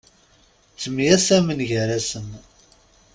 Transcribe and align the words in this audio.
Ttemyasamen 0.73 1.59
gar-asen. 1.69 2.29